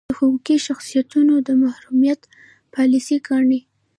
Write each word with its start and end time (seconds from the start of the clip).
د 0.09 0.11
حقوقي 0.17 0.57
شخصیتونو 0.67 1.33
د 1.47 1.49
محرومیت 1.63 2.21
پالیسي 2.73 3.17
ګانې. 3.27 3.61